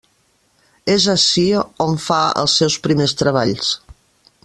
[0.93, 1.43] És ací
[1.87, 3.73] on fa els seus primers treballs.